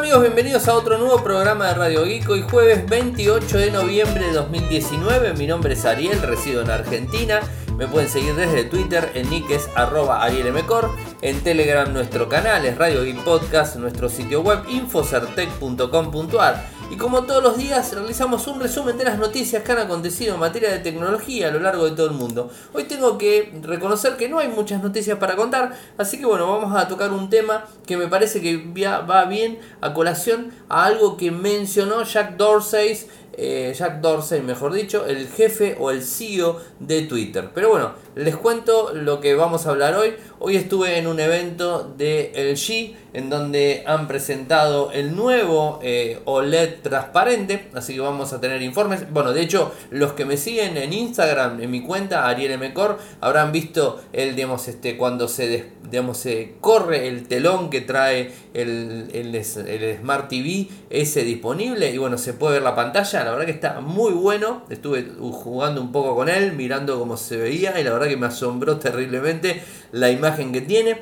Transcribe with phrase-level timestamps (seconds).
[0.00, 0.22] amigos?
[0.22, 2.26] Bienvenidos a otro nuevo programa de Radio Geek.
[2.30, 5.34] Hoy jueves 28 de noviembre de 2019.
[5.34, 7.40] Mi nombre es Ariel, resido en Argentina.
[7.76, 10.90] Me pueden seguir desde Twitter, en nick es arroba arielmcor.
[11.20, 16.79] En Telegram nuestro canal es Radio Geek Podcast, nuestro sitio web infocertec.com.ar.
[16.90, 20.40] Y como todos los días realizamos un resumen de las noticias que han acontecido en
[20.40, 22.50] materia de tecnología a lo largo de todo el mundo.
[22.74, 26.76] Hoy tengo que reconocer que no hay muchas noticias para contar, así que bueno, vamos
[26.76, 31.30] a tocar un tema que me parece que va bien a colación a algo que
[31.30, 33.06] mencionó Jack Dorsey
[33.42, 37.50] eh, Jack Dorsey, mejor dicho, el jefe o el CEO de Twitter.
[37.54, 40.14] Pero bueno, les cuento lo que vamos a hablar hoy.
[40.38, 46.80] Hoy estuve en un evento de LG en donde han presentado el nuevo eh, OLED
[46.82, 49.10] transparente, así que vamos a tener informes.
[49.12, 53.52] Bueno, de hecho, los que me siguen en Instagram, en mi cuenta, Ariel Mcor, habrán
[53.52, 59.98] visto el, digamos, este, cuando se, digamos, se corre el telón que trae el, el,
[60.00, 63.80] Smart TV, ese disponible, y bueno, se puede ver la pantalla, la verdad que está
[63.80, 67.99] muy bueno, estuve jugando un poco con él, mirando cómo se veía, y la verdad
[68.08, 69.62] que me asombró terriblemente
[69.92, 71.00] la imagen que tiene.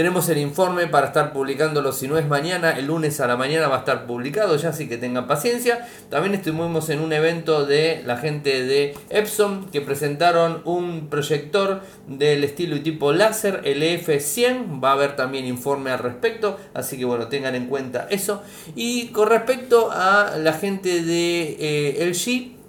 [0.00, 3.68] Tenemos el informe para estar publicándolo, si no es mañana, el lunes a la mañana
[3.68, 5.86] va a estar publicado, ya así que tengan paciencia.
[6.08, 12.44] También estuvimos en un evento de la gente de Epson que presentaron un proyector del
[12.44, 17.04] estilo y tipo láser, el EF100, va a haber también informe al respecto, así que
[17.04, 18.42] bueno, tengan en cuenta eso.
[18.74, 22.59] Y con respecto a la gente de eh, LG,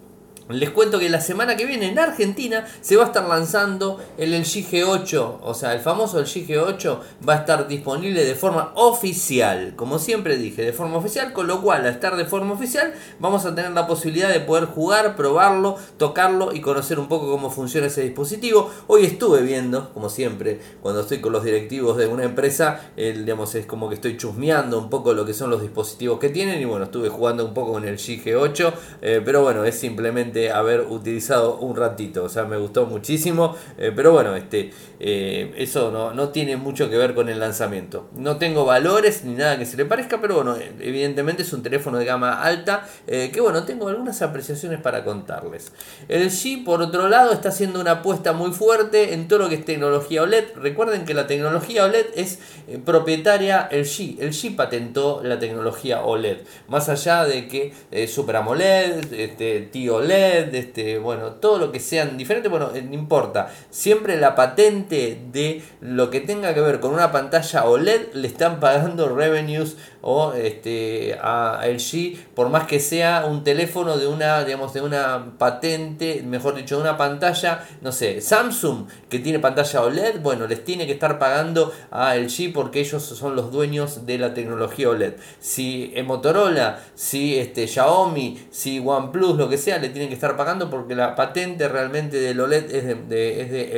[0.53, 4.31] les cuento que la semana que viene en Argentina se va a estar lanzando el
[4.31, 9.73] LG G8, o sea, el famoso LG G8 va a estar disponible de forma oficial,
[9.75, 13.45] como siempre dije, de forma oficial, con lo cual al estar de forma oficial vamos
[13.45, 17.87] a tener la posibilidad de poder jugar, probarlo, tocarlo y conocer un poco cómo funciona
[17.87, 18.69] ese dispositivo.
[18.87, 23.55] Hoy estuve viendo, como siempre, cuando estoy con los directivos de una empresa, el, digamos,
[23.55, 26.65] es como que estoy chusmeando un poco lo que son los dispositivos que tienen y
[26.65, 31.57] bueno, estuve jugando un poco con el G8, eh, pero bueno, es simplemente haber utilizado
[31.57, 32.23] un ratito.
[32.23, 33.55] O sea, me gustó muchísimo.
[33.77, 38.09] Eh, pero bueno, este, eh, eso no, no, tiene mucho que ver con el lanzamiento.
[38.15, 41.97] No tengo valores ni nada que se le parezca, pero bueno, evidentemente es un teléfono
[41.97, 42.87] de gama alta.
[43.07, 45.71] Eh, que bueno, tengo algunas apreciaciones para contarles.
[46.07, 49.55] El G, por otro lado, está haciendo una apuesta muy fuerte en todo lo que
[49.55, 50.55] es tecnología OLED.
[50.55, 52.39] Recuerden que la tecnología OLED es
[52.85, 54.17] propietaria el G.
[54.19, 56.37] El G patentó la tecnología OLED.
[56.67, 57.73] Más allá de que
[58.07, 63.51] Super AMOLED, este, T-OLED, este, bueno, todo lo que sean diferentes, bueno, eh, no importa.
[63.69, 68.59] Siempre la patente de lo que tenga que ver con una pantalla OLED le están
[68.59, 74.73] pagando revenues o este, a LG, por más que sea un teléfono de una, digamos,
[74.73, 80.21] de una patente, mejor dicho, de una pantalla, no sé, Samsung que tiene pantalla OLED,
[80.21, 84.33] bueno, les tiene que estar pagando a LG porque ellos son los dueños de la
[84.33, 85.13] tecnología OLED.
[85.39, 90.69] Si Motorola, si este, Xiaomi, si OnePlus, lo que sea, le tienen que estar pagando
[90.69, 93.77] porque la patente realmente del OLED es de, es de.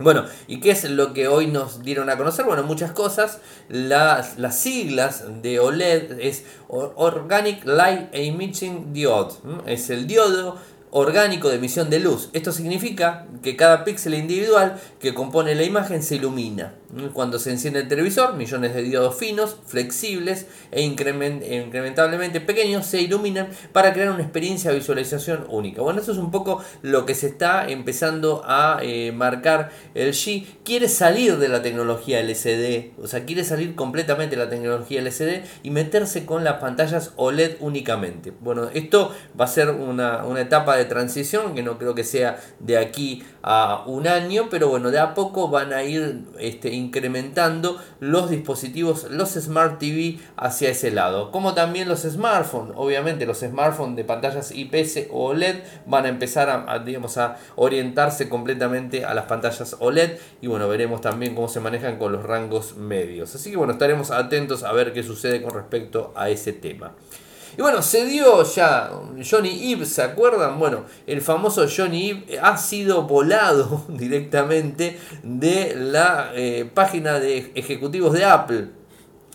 [0.00, 2.44] Bueno, ¿y qué es lo que hoy nos dieron a conocer?
[2.44, 3.40] Bueno, muchas cosas.
[3.68, 9.34] Las, las siglas de OLED es Organic Light Emitting Diode.
[9.66, 10.56] Es el diodo
[10.90, 12.30] orgánico de emisión de luz.
[12.32, 16.74] Esto significa que cada píxel individual que compone la imagen se ilumina.
[17.12, 23.48] Cuando se enciende el televisor, millones de diodos finos, flexibles e incrementablemente pequeños se iluminan
[23.72, 25.82] para crear una experiencia de visualización única.
[25.82, 30.46] Bueno, eso es un poco lo que se está empezando a eh, marcar el G.
[30.64, 35.44] Quiere salir de la tecnología LCD, o sea, quiere salir completamente de la tecnología LCD
[35.62, 38.32] y meterse con las pantallas OLED únicamente.
[38.40, 42.40] Bueno, esto va a ser una, una etapa de transición que no creo que sea
[42.60, 47.78] de aquí a un año, pero bueno, de a poco van a ir este, incrementando
[48.00, 52.74] los dispositivos, los Smart TV hacia ese lado, como también los smartphones.
[52.76, 55.56] Obviamente los smartphones de pantallas IPS o OLED
[55.86, 61.00] van a empezar a, digamos, a orientarse completamente a las pantallas OLED y bueno, veremos
[61.00, 63.34] también cómo se manejan con los rangos medios.
[63.34, 66.94] Así que bueno, estaremos atentos a ver qué sucede con respecto a ese tema.
[67.58, 68.88] Y bueno, se dio ya
[69.28, 70.60] Johnny Ive, ¿se acuerdan?
[70.60, 78.12] Bueno, el famoso Johnny Ive ha sido volado directamente de la eh, página de ejecutivos
[78.12, 78.68] de Apple.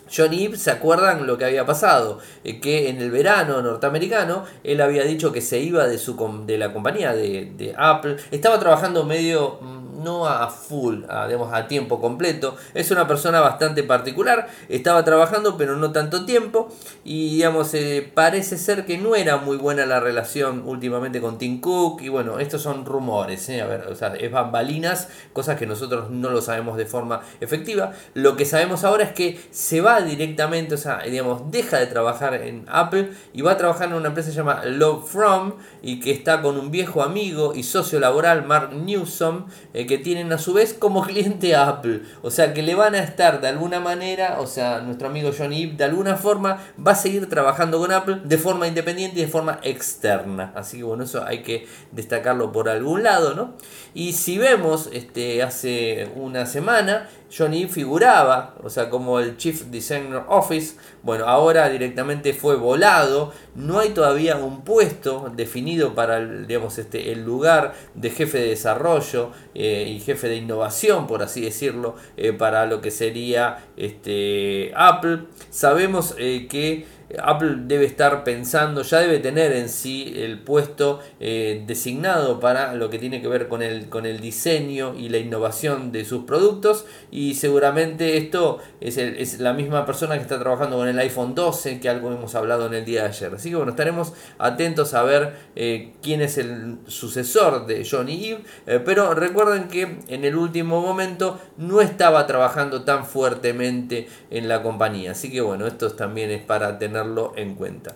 [0.09, 2.19] Johnny Ive, ¿se acuerdan lo que había pasado?
[2.45, 6.15] Eh, que en el verano norteamericano él había dicho que se iba de, su,
[6.45, 8.15] de la compañía de, de Apple.
[8.31, 12.55] Estaba trabajando medio mm, no a full, a, digamos, a tiempo completo.
[12.73, 16.69] Es una persona bastante particular, estaba trabajando pero no tanto tiempo
[17.03, 21.59] y digamos, eh, parece ser que no era muy buena la relación últimamente con Tim
[21.59, 23.61] Cook y bueno, estos son rumores, ¿eh?
[23.61, 27.91] a ver, o sea, es bambalinas, cosas que nosotros no lo sabemos de forma efectiva.
[28.13, 32.33] Lo que sabemos ahora es que se va directamente, o sea, digamos, deja de trabajar
[32.35, 36.41] en Apple y va a trabajar en una empresa llamada Love From y que está
[36.41, 40.74] con un viejo amigo y socio laboral, Mark Newsom, eh, que tienen a su vez
[40.74, 42.01] como cliente Apple.
[42.22, 45.68] O sea, que le van a estar de alguna manera, o sea, nuestro amigo Johnny
[45.68, 49.60] de alguna forma va a seguir trabajando con Apple de forma independiente y de forma
[49.63, 50.51] externa.
[50.56, 53.54] Así que bueno, eso hay que destacarlo por algún lado, ¿no?
[53.94, 60.24] Y si vemos, este, hace una semana, Johnny figuraba, o sea, como el Chief Designer
[60.27, 66.77] Office, bueno, ahora directamente fue volado, no hay todavía un puesto definido para el, digamos,
[66.77, 71.95] este, el lugar de jefe de desarrollo eh, y jefe de innovación, por así decirlo,
[72.18, 75.24] eh, para lo que sería este, Apple.
[75.50, 76.85] Sabemos eh, que
[77.21, 82.89] Apple debe estar pensando, ya debe tener en sí el puesto eh, designado para lo
[82.89, 86.86] que tiene que ver con el, con el diseño y la innovación de sus productos
[87.12, 91.89] y seguramente esto es, la misma persona que está trabajando con el iPhone 12 que
[91.89, 93.33] algo hemos hablado en el día de ayer.
[93.36, 98.44] Así que bueno, estaremos atentos a ver eh, quién es el sucesor de Johnny Eve,
[98.66, 104.63] eh, pero recuerden que en el último momento no estaba trabajando tan fuertemente en la
[104.63, 105.12] compañía.
[105.12, 107.02] Así que bueno, esto también es para tener
[107.35, 107.95] en cuenta.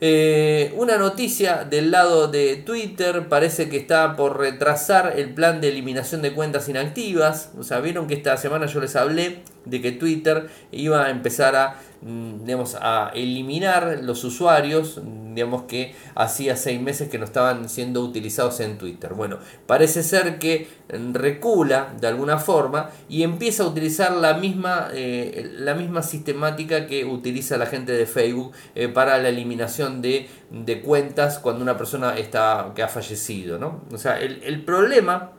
[0.00, 5.68] Eh, una noticia del lado de Twitter parece que está por retrasar el plan de
[5.68, 7.50] eliminación de cuentas inactivas.
[7.58, 11.56] O sea, vieron que esta semana yo les hablé de que Twitter iba a empezar
[11.56, 15.00] a, mm, digamos, a eliminar los usuarios
[15.34, 19.14] digamos que hacía seis meses que no estaban siendo utilizados en Twitter.
[19.14, 20.68] Bueno, parece ser que
[21.12, 27.04] recula de alguna forma y empieza a utilizar la misma, eh, la misma sistemática que
[27.04, 32.16] utiliza la gente de Facebook eh, para la eliminación de, de, cuentas cuando una persona
[32.16, 33.58] está, que ha fallecido.
[33.58, 33.82] ¿no?
[33.92, 35.32] O sea, el, el problema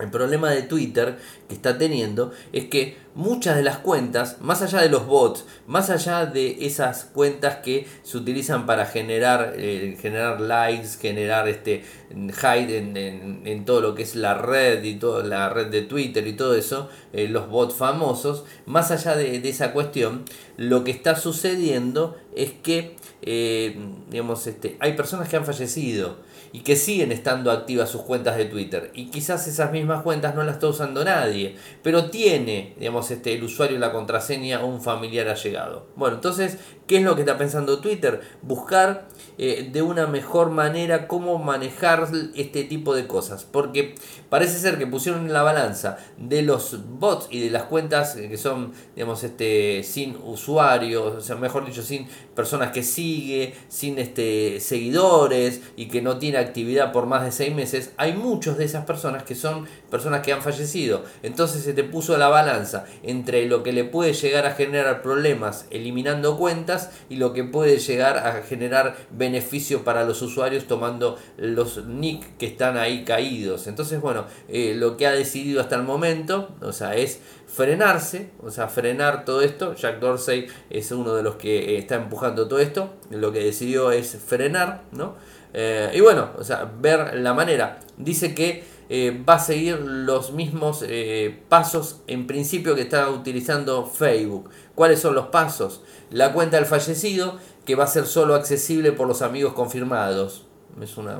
[0.00, 1.18] el problema de Twitter
[1.48, 5.88] que está teniendo es que muchas de las cuentas, más allá de los bots, más
[5.88, 12.78] allá de esas cuentas que se utilizan para generar, eh, generar likes, generar este hide
[12.78, 16.56] en, todo lo que es la red y toda la red de Twitter y todo
[16.56, 20.24] eso, eh, los bots famosos, más allá de, esa cuestión,
[20.56, 23.76] lo que está sucediendo es que eh,
[24.10, 26.18] digamos, este, hay personas que han fallecido
[26.54, 28.92] y que siguen estando activas sus cuentas de Twitter.
[28.94, 33.42] Y quizás esas mismas cuentas no las está usando nadie, pero tiene, digamos, este, el
[33.42, 35.88] usuario la contraseña un familiar allegado.
[35.96, 38.20] Bueno, entonces, ¿qué es lo que está pensando Twitter?
[38.42, 42.06] Buscar eh, de una mejor manera cómo manejar
[42.36, 43.42] este tipo de cosas.
[43.42, 43.96] Porque
[44.28, 48.38] parece ser que pusieron en la balanza de los bots y de las cuentas que
[48.38, 52.06] son, digamos, este, sin usuarios, o sea, mejor dicho, sin
[52.36, 57.54] personas que sigue, sin este, seguidores y que no tiene actividad por más de seis
[57.54, 61.04] meses, hay muchos de esas personas que son personas que han fallecido.
[61.22, 65.66] Entonces se te puso la balanza entre lo que le puede llegar a generar problemas
[65.70, 71.86] eliminando cuentas y lo que puede llegar a generar beneficio para los usuarios tomando los
[71.86, 73.66] nick que están ahí caídos.
[73.66, 77.20] Entonces, bueno, eh, lo que ha decidido hasta el momento, o sea, es
[77.54, 79.74] frenarse, o sea, frenar todo esto.
[79.74, 82.94] Jack Dorsey es uno de los que está empujando todo esto.
[83.10, 85.14] Lo que decidió es frenar, ¿no?
[85.52, 87.78] Eh, y bueno, o sea, ver la manera.
[87.96, 93.86] Dice que eh, va a seguir los mismos eh, pasos en principio que está utilizando
[93.86, 94.50] Facebook.
[94.74, 95.82] ¿Cuáles son los pasos?
[96.10, 100.46] La cuenta del fallecido, que va a ser solo accesible por los amigos confirmados.
[100.80, 101.18] Es una,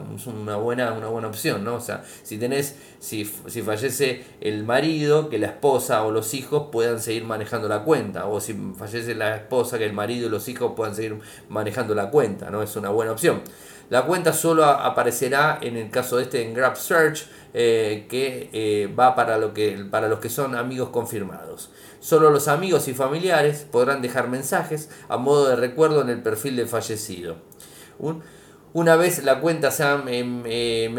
[0.56, 1.76] buena, una buena opción, ¿no?
[1.76, 6.68] O sea, si tenés, si, si fallece el marido, que la esposa o los hijos
[6.72, 8.26] puedan seguir manejando la cuenta.
[8.26, 12.10] O si fallece la esposa, que el marido y los hijos puedan seguir manejando la
[12.10, 12.62] cuenta, ¿no?
[12.62, 13.42] Es una buena opción.
[13.90, 18.92] La cuenta solo aparecerá en el caso de este en Grab Search, eh, que eh,
[18.92, 21.70] va para, lo que, para los que son amigos confirmados.
[22.00, 26.56] Solo los amigos y familiares podrán dejar mensajes a modo de recuerdo en el perfil
[26.56, 27.36] del fallecido.
[28.74, 30.92] Una vez la cuenta se ha em, eh,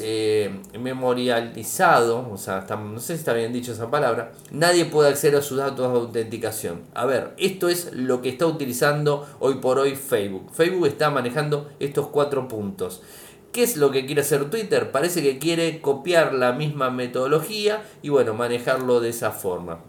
[0.00, 5.38] eh, memorializado, o sea, no sé si está bien dicho esa palabra, nadie puede acceder
[5.38, 6.82] a sus datos de autenticación.
[6.92, 10.50] A ver, esto es lo que está utilizando hoy por hoy Facebook.
[10.52, 13.00] Facebook está manejando estos cuatro puntos.
[13.52, 14.90] ¿Qué es lo que quiere hacer Twitter?
[14.90, 19.84] Parece que quiere copiar la misma metodología y bueno, manejarlo de esa forma.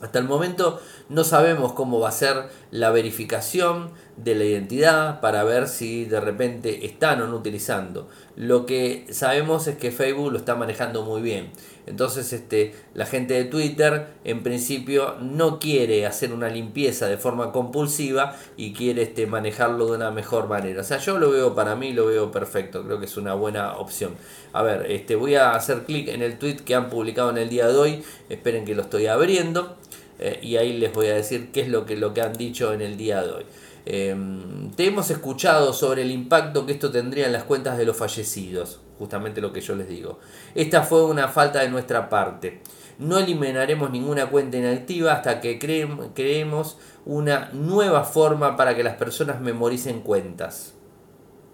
[0.00, 5.44] Hasta el momento no sabemos cómo va a ser la verificación de la identidad para
[5.44, 8.08] ver si de repente están o no utilizando.
[8.36, 11.50] Lo que sabemos es que Facebook lo está manejando muy bien.
[11.86, 17.50] Entonces este, la gente de Twitter en principio no quiere hacer una limpieza de forma
[17.50, 20.82] compulsiva y quiere este, manejarlo de una mejor manera.
[20.82, 22.84] O sea, yo lo veo para mí, lo veo perfecto.
[22.84, 24.12] Creo que es una buena opción.
[24.52, 27.48] A ver, este, voy a hacer clic en el tweet que han publicado en el
[27.48, 28.02] día de hoy.
[28.28, 29.76] Esperen que lo estoy abriendo.
[30.18, 32.72] Eh, y ahí les voy a decir qué es lo que, lo que han dicho
[32.72, 33.44] en el día de hoy.
[33.86, 37.96] Em, te hemos escuchado sobre el impacto que esto tendría en las cuentas de los
[37.96, 40.18] fallecidos, justamente lo que yo les digo.
[40.54, 42.60] Esta fue una falta de nuestra parte.
[42.98, 49.40] No eliminaremos ninguna cuenta inactiva hasta que creemos una nueva forma para que las personas
[49.40, 50.74] memoricen cuentas.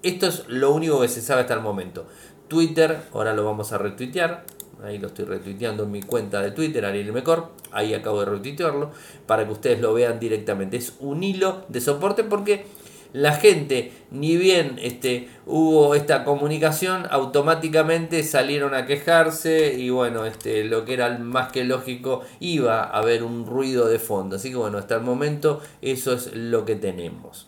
[0.02, 2.06] Esto es lo único que se sabe hasta el momento.
[2.49, 4.44] Twitter, ahora lo vamos a retuitear,
[4.85, 8.91] ahí lo estoy retuiteando en mi cuenta de Twitter, Ariel Mecor, ahí acabo de retuitearlo,
[9.26, 10.76] para que ustedes lo vean directamente.
[10.76, 12.67] Es un hilo de soporte porque
[13.14, 20.64] la gente, ni bien este, hubo esta comunicación, automáticamente salieron a quejarse y bueno, este,
[20.64, 24.35] lo que era más que lógico, iba a haber un ruido de fondo.
[24.35, 27.47] Así que bueno, hasta el momento eso es lo que tenemos.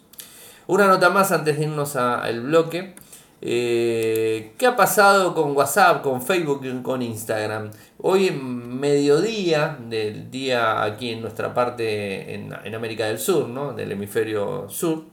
[0.69, 2.95] Una nota más antes de irnos al bloque.
[3.43, 7.71] Eh, ¿Qué ha pasado con WhatsApp, con Facebook y con Instagram?
[7.99, 13.75] Hoy en mediodía del día aquí en nuestra parte en, en América del Sur, ¿no?
[13.75, 15.05] del hemisferio sur,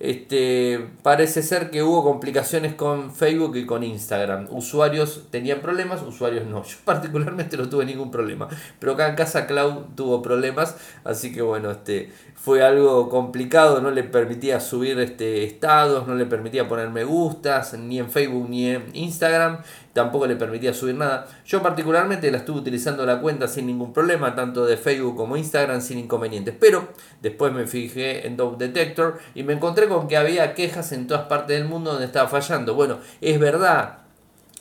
[0.00, 4.48] este, parece ser que hubo complicaciones con Facebook y con Instagram.
[4.50, 6.62] Usuarios tenían problemas, usuarios no.
[6.64, 8.48] Yo particularmente no tuve ningún problema.
[8.78, 10.76] Pero acá en casa Cloud tuvo problemas.
[11.04, 12.12] Así que bueno, este,
[12.44, 13.80] fue algo complicado.
[13.80, 18.50] No le permitía subir este, estados, no le permitía poner me gustas, ni en Facebook
[18.50, 19.60] ni en Instagram
[19.94, 21.26] tampoco le permitía subir nada.
[21.46, 25.80] Yo particularmente la estuve utilizando la cuenta sin ningún problema, tanto de Facebook como Instagram
[25.80, 26.54] sin inconvenientes.
[26.60, 26.88] Pero
[27.22, 31.26] después me fijé en Dog Detector y me encontré con que había quejas en todas
[31.28, 32.74] partes del mundo donde estaba fallando.
[32.74, 34.00] Bueno, es verdad,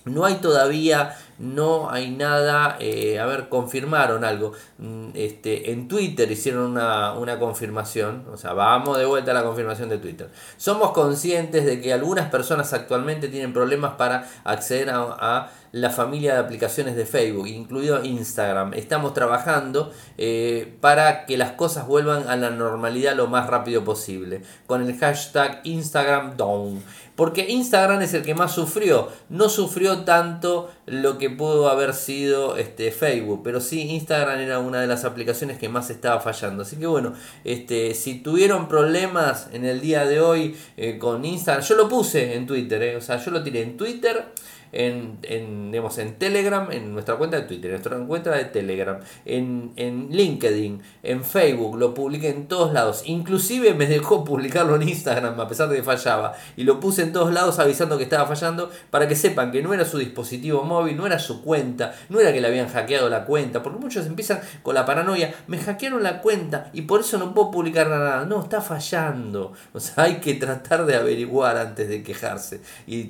[0.05, 4.53] no hay todavía, no hay nada, eh, a ver, confirmaron algo.
[4.77, 9.43] Mm, este, en Twitter hicieron una, una, confirmación, o sea, vamos de vuelta a la
[9.43, 10.29] confirmación de Twitter.
[10.57, 16.39] Somos conscientes de que algunas personas actualmente tienen problemas para acceder a la familia de
[16.39, 18.75] aplicaciones de Facebook, incluido Instagram.
[18.75, 24.43] Estamos trabajando eh, para que las cosas vuelvan a la normalidad lo más rápido posible,
[24.67, 26.83] con el hashtag Instagram Down.
[27.15, 32.57] Porque Instagram es el que más sufrió, no sufrió tanto lo que pudo haber sido
[32.57, 36.63] este, Facebook, pero sí Instagram era una de las aplicaciones que más estaba fallando.
[36.63, 37.13] Así que bueno,
[37.43, 42.35] este, si tuvieron problemas en el día de hoy eh, con Instagram, yo lo puse
[42.35, 44.25] en Twitter, eh, o sea, yo lo tiré en Twitter
[44.73, 48.99] en, en, digamos, en Telegram, en nuestra cuenta de Twitter, en nuestra cuenta de Telegram,
[49.25, 53.03] en, en LinkedIn, en Facebook, lo publiqué en todos lados.
[53.05, 56.33] Inclusive me dejó publicarlo en Instagram a pesar de que fallaba.
[56.57, 59.73] Y lo puse en todos lados avisando que estaba fallando para que sepan que no
[59.73, 63.25] era su dispositivo móvil, no era su cuenta, no era que le habían hackeado la
[63.25, 63.61] cuenta.
[63.61, 67.51] Porque muchos empiezan con la paranoia, me hackearon la cuenta y por eso no puedo
[67.51, 68.25] publicar nada.
[68.25, 69.53] No, está fallando.
[69.73, 73.03] O sea, hay que tratar de averiguar antes de quejarse y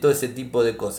[0.00, 0.93] todo ese tipo de cosas.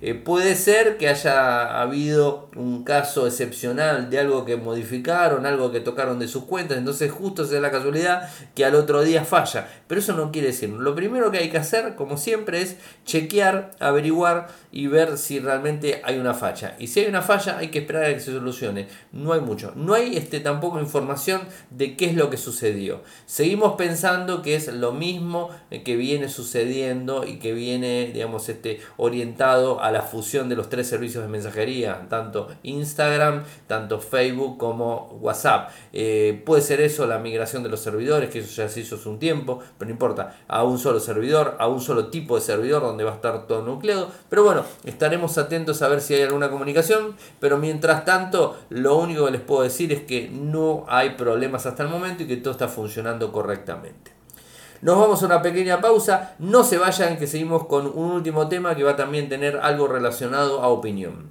[0.00, 5.80] Eh, puede ser que haya habido un caso excepcional de algo que modificaron, algo que
[5.80, 9.68] tocaron de sus cuentas, entonces justo sea la casualidad que al otro día falla.
[9.88, 10.68] Pero eso no quiere decir.
[10.68, 16.02] Lo primero que hay que hacer, como siempre, es chequear, averiguar y ver si realmente
[16.04, 16.76] hay una falla.
[16.78, 18.86] Y si hay una falla, hay que esperar a que se solucione.
[19.12, 19.72] No hay mucho.
[19.74, 21.40] No hay este, tampoco información
[21.70, 23.02] de qué es lo que sucedió.
[23.26, 25.50] Seguimos pensando que es lo mismo
[25.84, 30.86] que viene sucediendo y que viene, digamos, este, orientado a la fusión de los tres
[30.86, 35.70] servicios de mensajería, tanto Instagram, tanto Facebook como WhatsApp.
[35.92, 39.08] Eh, puede ser eso la migración de los servidores, que eso ya se hizo hace
[39.08, 42.82] un tiempo, pero no importa, a un solo servidor, a un solo tipo de servidor
[42.82, 44.10] donde va a estar todo nucleado.
[44.28, 49.26] Pero bueno, estaremos atentos a ver si hay alguna comunicación, pero mientras tanto, lo único
[49.26, 52.52] que les puedo decir es que no hay problemas hasta el momento y que todo
[52.52, 54.12] está funcionando correctamente.
[54.80, 56.34] Nos vamos a una pequeña pausa.
[56.38, 59.88] No se vayan que seguimos con un último tema que va a también tener algo
[59.88, 61.30] relacionado a opinión.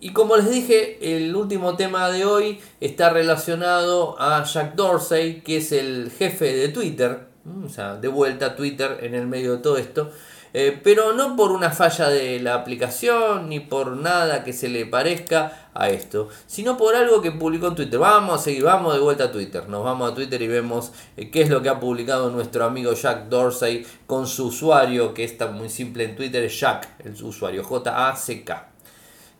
[0.00, 5.58] Y como les dije, el último tema de hoy está relacionado a Jack Dorsey, que
[5.58, 9.76] es el jefe de Twitter o sea, de vuelta Twitter en el medio de todo
[9.76, 10.10] esto.
[10.54, 14.86] Eh, pero no por una falla de la aplicación ni por nada que se le
[14.86, 17.98] parezca a esto, sino por algo que publicó en Twitter.
[17.98, 19.68] Vamos a seguir, vamos de vuelta a Twitter.
[19.68, 22.94] Nos vamos a Twitter y vemos eh, qué es lo que ha publicado nuestro amigo
[22.94, 27.62] Jack Dorsey con su usuario, que está muy simple en Twitter, es Jack, el usuario
[27.62, 28.75] J-A-C-K.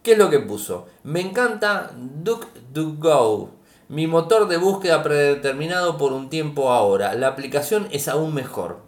[0.06, 0.86] ¿Qué es lo que puso?
[1.02, 3.50] Me encanta DuckDuckGo.
[3.88, 7.14] Mi motor de búsqueda predeterminado por un tiempo ahora.
[7.14, 8.82] La aplicación es aún mejor.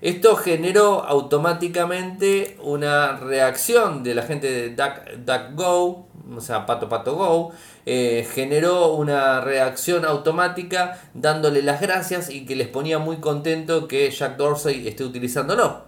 [0.00, 7.52] Esto generó automáticamente una reacción de la gente de DuckDuckGo, o sea, Pato Pato Go,
[7.86, 14.10] eh, generó una reacción automática dándole las gracias y que les ponía muy contento que
[14.10, 15.87] Jack Dorsey esté utilizándolo.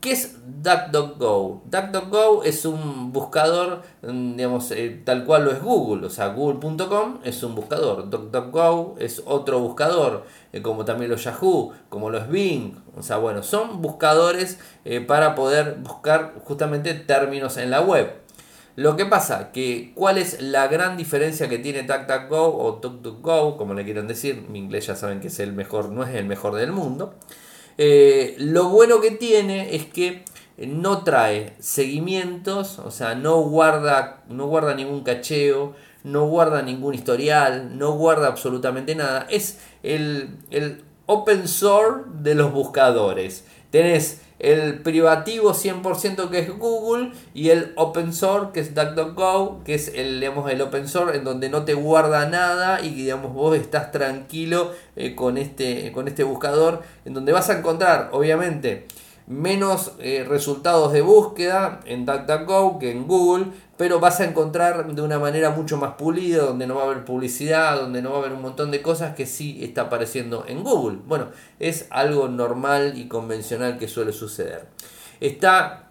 [0.00, 1.62] ¿Qué es DuckDuckGo?
[1.64, 7.20] DuckDuckGo es un buscador, mm, digamos, eh, tal cual lo es Google, o sea, google.com
[7.24, 12.76] es un buscador, DuckDuckGo es otro buscador, eh, como también los Yahoo, como los Bing,
[12.96, 18.12] o sea, bueno, son buscadores eh, para poder buscar justamente términos en la web.
[18.76, 23.72] Lo que pasa, que cuál es la gran diferencia que tiene DuckDuckGo o DuckDuckGo, como
[23.72, 26.54] le quieran decir, mi inglés ya saben que es el mejor, no es el mejor
[26.54, 27.14] del mundo.
[27.78, 30.24] Eh, lo bueno que tiene es que
[30.58, 37.76] no trae seguimientos, o sea, no guarda, no guarda ningún cacheo, no guarda ningún historial,
[37.78, 39.26] no guarda absolutamente nada.
[39.28, 43.44] Es el, el open source de los buscadores.
[44.38, 49.88] El privativo 100% que es Google y el open source que es DuckDuckGo, que es
[49.94, 53.92] el, digamos, el open source en donde no te guarda nada y digamos, vos estás
[53.92, 58.86] tranquilo eh, con, este, con este buscador, en donde vas a encontrar, obviamente,
[59.26, 65.02] menos eh, resultados de búsqueda en DuckDuckGo que en Google, pero vas a encontrar de
[65.02, 68.18] una manera mucho más pulida, donde no va a haber publicidad, donde no va a
[68.20, 70.98] haber un montón de cosas que sí está apareciendo en Google.
[71.06, 71.28] Bueno,
[71.58, 74.66] es algo normal y convencional que suele suceder.
[75.20, 75.90] Está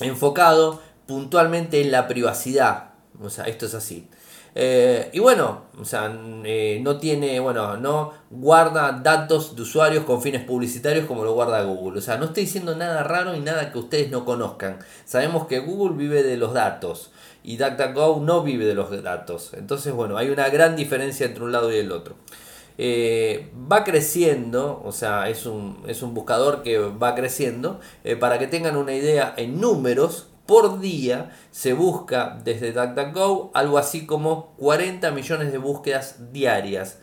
[0.00, 4.08] enfocado puntualmente en la privacidad, o sea, esto es así.
[4.54, 10.20] Eh, y bueno, o sea, eh, no tiene, bueno, no guarda datos de usuarios con
[10.20, 11.98] fines publicitarios como lo guarda Google.
[11.98, 14.78] O sea, no estoy diciendo nada raro y nada que ustedes no conozcan.
[15.04, 19.52] Sabemos que Google vive de los datos y DuckDuckGo no vive de los datos.
[19.54, 22.16] Entonces, bueno, hay una gran diferencia entre un lado y el otro.
[22.78, 27.80] Eh, va creciendo, o sea, es un, es un buscador que va creciendo.
[28.20, 34.06] para que tengan una idea en números, por día se busca desde DuckDuckGo algo así
[34.06, 36.98] como 40 millones de búsquedas diarias.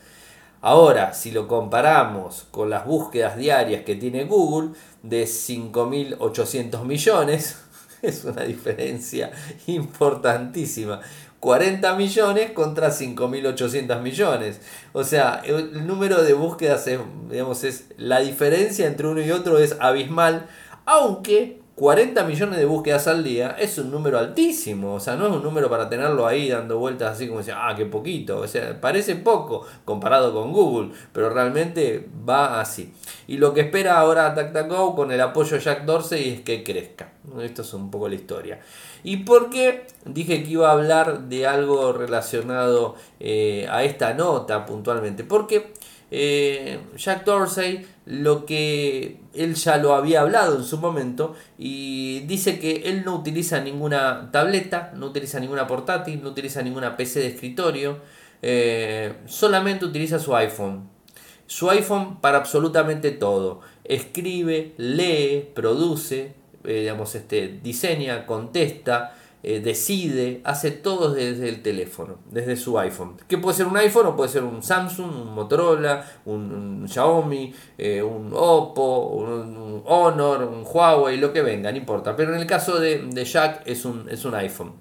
[0.61, 4.71] Ahora, si lo comparamos con las búsquedas diarias que tiene Google
[5.03, 7.57] de 5.800 millones,
[8.01, 9.31] es una diferencia
[9.67, 10.99] importantísima.
[11.39, 14.59] 40 millones contra 5.800 millones.
[14.91, 16.89] O sea, el número de búsquedas,
[17.29, 20.47] digamos, es, la diferencia entre uno y otro es abismal,
[20.85, 25.33] aunque 40 millones de búsquedas al día es un número altísimo, o sea, no es
[25.33, 28.81] un número para tenerlo ahí dando vueltas así como decir, ah, qué poquito, o sea,
[28.81, 32.93] parece poco comparado con Google, pero realmente va así.
[33.27, 37.13] Y lo que espera ahora DuckDuckGo con el apoyo de Jack Dorsey es que crezca.
[37.41, 38.59] Esto es un poco la historia.
[39.05, 44.65] ¿Y por qué dije que iba a hablar de algo relacionado eh, a esta nota
[44.65, 45.23] puntualmente?
[45.23, 45.71] Porque
[46.11, 52.57] eh, Jack Dorsey lo que él ya lo había hablado en su momento y dice
[52.57, 57.27] que él no utiliza ninguna tableta, no utiliza ninguna portátil, no utiliza ninguna PC de
[57.27, 57.99] escritorio,
[58.41, 60.89] eh, solamente utiliza su iPhone.
[61.45, 63.61] Su iPhone para absolutamente todo.
[63.83, 72.17] Escribe, lee, produce, eh, digamos, este, diseña, contesta, eh, decide, hace todo desde el teléfono,
[72.29, 73.15] desde su iPhone.
[73.27, 78.03] Que puede ser un iPhone o puede ser un Samsung, un Motorola, un, Xiaomi, eh,
[78.03, 82.17] un Oppo, un, Honor, un Huawei, lo que venga, no importa.
[82.17, 84.73] Pero en el caso de, Jack es un, es un iPhone.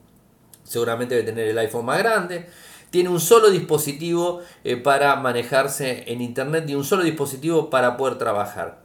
[0.65, 2.47] Seguramente debe tener el iPhone más grande.
[2.91, 8.19] Tiene un solo dispositivo eh, para manejarse en Internet y un solo dispositivo para poder
[8.19, 8.83] trabajar.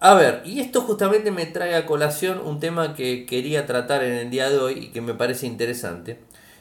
[0.00, 4.14] A ver, y esto justamente me trae a colación un tema que quería tratar en
[4.14, 6.18] el día de hoy y que me parece interesante.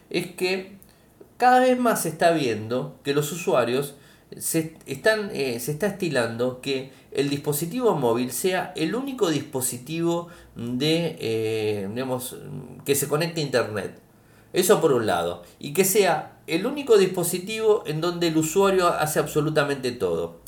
[0.09, 0.77] Es que
[1.37, 3.95] cada vez más se está viendo que los usuarios
[4.37, 11.15] se, están, eh, se está estilando que el dispositivo móvil sea el único dispositivo de,
[11.19, 12.35] eh, digamos,
[12.83, 14.01] que se conecte a Internet.
[14.51, 15.43] Eso por un lado.
[15.59, 20.41] Y que sea el único dispositivo en donde el usuario hace absolutamente todo.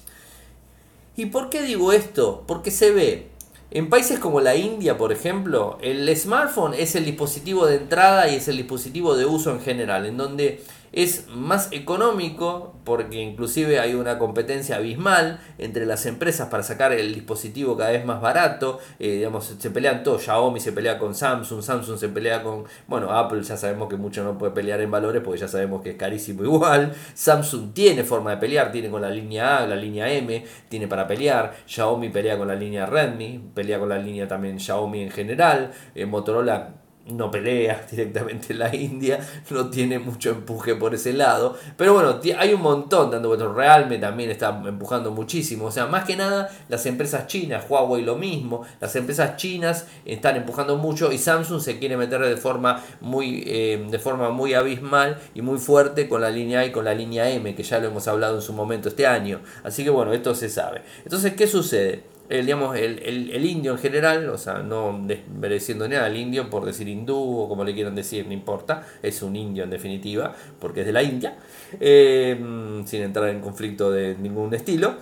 [1.22, 2.44] ¿Y por qué digo esto?
[2.48, 3.28] Porque se ve
[3.70, 8.38] en países como la India, por ejemplo, el smartphone es el dispositivo de entrada y
[8.38, 13.94] es el dispositivo de uso en general, en donde es más económico porque inclusive hay
[13.94, 18.80] una competencia abismal entre las empresas para sacar el dispositivo cada vez más barato.
[19.00, 20.24] Eh, digamos, se pelean todos.
[20.24, 22.66] Xiaomi se pelea con Samsung, Samsung se pelea con...
[22.88, 25.92] Bueno, Apple ya sabemos que mucho no puede pelear en valores porque ya sabemos que
[25.92, 26.94] es carísimo igual.
[27.14, 31.08] Samsung tiene forma de pelear, tiene con la línea A, la línea M, tiene para
[31.08, 31.54] pelear.
[31.66, 35.72] Xiaomi pelea con la línea Redmi, pelea con la línea también Xiaomi en general.
[35.96, 36.81] Eh, Motorola
[37.18, 39.20] no pelea directamente en la India,
[39.50, 41.58] no tiene mucho empuje por ese lado.
[41.78, 43.54] Pero bueno, hay un montón dando vueltas.
[43.54, 45.66] Realme también está empujando muchísimo.
[45.66, 50.36] O sea, más que nada, las empresas chinas, Huawei lo mismo, las empresas chinas están
[50.36, 55.18] empujando mucho y Samsung se quiere meter de forma muy, eh, de forma muy abismal
[55.34, 57.88] y muy fuerte con la línea A y con la línea M, que ya lo
[57.88, 59.42] hemos hablado en su momento este año.
[59.64, 60.82] Así que bueno, esto se sabe.
[61.04, 62.11] Entonces, ¿qué sucede?
[62.32, 66.66] El, digamos, el, el, indio en general, o sea, no desmereciendo nada al indio por
[66.66, 70.82] decir hindú o como le quieran decir, no importa, es un indio en definitiva, porque
[70.82, 71.36] es de la India,
[71.80, 72.38] eh,
[72.86, 74.96] sin entrar en conflicto de ningún estilo.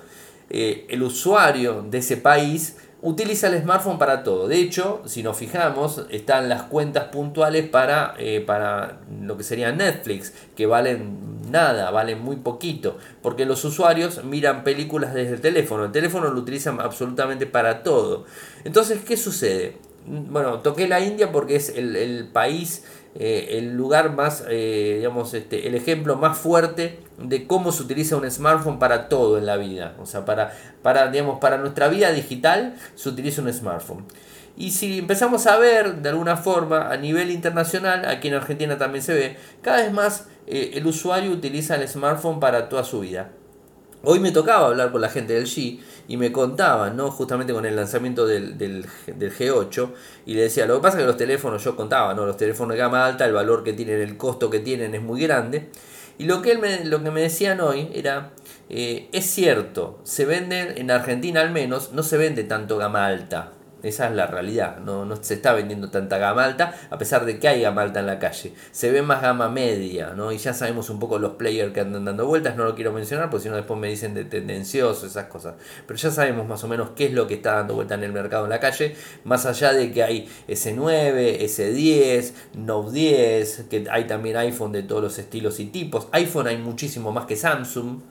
[0.50, 4.48] Eh, el usuario de ese país utiliza el smartphone para todo.
[4.48, 9.72] De hecho, si nos fijamos, están las cuentas puntuales para, eh, para lo que sería
[9.72, 15.86] Netflix, que valen nada, valen muy poquito, porque los usuarios miran películas desde el teléfono.
[15.86, 18.26] El teléfono lo utilizan absolutamente para todo.
[18.64, 19.78] Entonces, ¿qué sucede?
[20.06, 22.84] Bueno, toqué la India porque es el, país,
[23.16, 28.16] eh, el lugar más, eh, digamos, este, el ejemplo más fuerte de cómo se utiliza
[28.16, 29.96] un smartphone para todo en la vida.
[30.00, 34.06] O sea, para, para, digamos, para nuestra vida digital se utiliza un smartphone.
[34.56, 39.04] Y si empezamos a ver de alguna forma a nivel internacional, aquí en Argentina también
[39.04, 43.32] se ve, cada vez más eh, el usuario utiliza el smartphone para toda su vida.
[44.04, 47.12] Hoy me tocaba hablar con la gente del G y me contaban, ¿no?
[47.12, 49.90] justamente con el lanzamiento del, del, G8,
[50.26, 52.26] y le decía, lo que pasa es que los teléfonos, yo contaba, ¿no?
[52.26, 55.22] los teléfonos de gama alta, el valor que tienen, el costo que tienen es muy
[55.22, 55.70] grande,
[56.18, 58.32] y lo que, él me, lo que me decían hoy era,
[58.70, 63.52] eh, es cierto, se venden, en Argentina al menos, no se vende tanto gama alta.
[63.82, 67.40] Esa es la realidad, no, no se está vendiendo tanta gama alta, a pesar de
[67.40, 68.54] que hay gama alta en la calle.
[68.72, 70.34] Se ve más gama media, ¿no?
[70.34, 73.30] Y ya sabemos un poco los players que andan dando vueltas, no lo quiero mencionar,
[73.30, 75.56] porque si no después me dicen de tendencioso, esas cosas.
[75.88, 78.12] Pero ya sabemos más o menos qué es lo que está dando vuelta en el
[78.12, 84.08] mercado en la calle, más allá de que hay S9, S10, Note 10, que hay
[84.08, 86.10] también iPhone de todos los estilos y tipos.
[86.12, 88.02] iPhone hay muchísimo más que Samsung.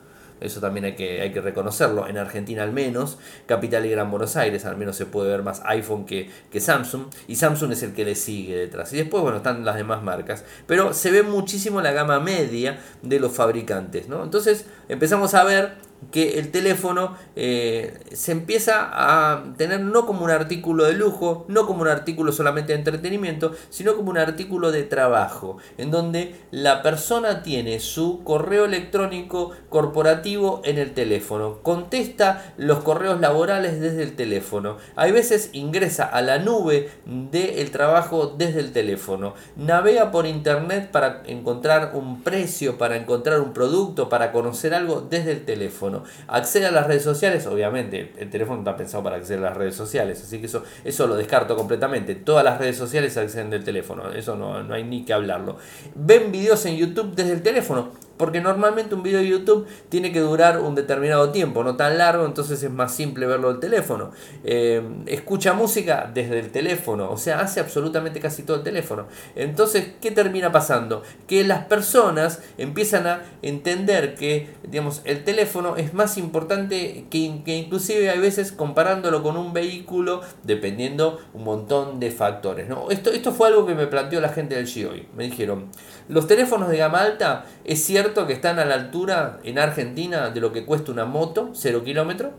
[0.41, 2.07] Eso también hay que, hay que reconocerlo.
[2.07, 5.61] En Argentina al menos, Capital y Gran Buenos Aires, al menos se puede ver más
[5.65, 7.07] iPhone que, que Samsung.
[7.27, 8.93] Y Samsung es el que le sigue detrás.
[8.93, 10.45] Y después, bueno, están las demás marcas.
[10.67, 14.07] Pero se ve muchísimo la gama media de los fabricantes.
[14.07, 14.23] ¿no?
[14.23, 20.31] Entonces empezamos a ver que el teléfono eh, se empieza a tener no como un
[20.31, 24.83] artículo de lujo, no como un artículo solamente de entretenimiento, sino como un artículo de
[24.83, 32.79] trabajo, en donde la persona tiene su correo electrónico corporativo en el teléfono, contesta los
[32.79, 38.71] correos laborales desde el teléfono, hay veces ingresa a la nube del trabajo desde el
[38.71, 45.01] teléfono, navega por internet para encontrar un precio, para encontrar un producto, para conocer algo
[45.01, 45.88] desde el teléfono.
[46.27, 49.75] Accede a las redes sociales, obviamente, el teléfono está pensado para acceder a las redes
[49.75, 52.15] sociales, así que eso, eso lo descarto completamente.
[52.15, 55.57] Todas las redes sociales acceden del teléfono, eso no, no hay ni que hablarlo.
[55.95, 60.19] Ven videos en YouTube desde el teléfono porque normalmente un video de YouTube tiene que
[60.19, 64.11] durar un determinado tiempo, no tan largo, entonces es más simple verlo del teléfono.
[64.43, 69.07] Eh, escucha música desde el teléfono, o sea, hace absolutamente casi todo el teléfono.
[69.37, 71.01] Entonces, ¿qué termina pasando?
[71.27, 77.55] Que las personas empiezan a entender que, digamos, el teléfono es más importante que, que
[77.55, 82.67] inclusive hay veces comparándolo con un vehículo, dependiendo un montón de factores.
[82.67, 82.91] ¿no?
[82.91, 85.07] Esto, esto fue algo que me planteó la gente del G hoy.
[85.15, 85.69] Me dijeron,
[86.09, 90.41] los teléfonos de gama alta es cierto que están a la altura en Argentina de
[90.41, 92.31] lo que cuesta una moto, 0 kilómetros,